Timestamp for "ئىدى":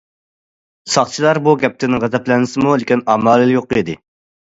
3.83-3.97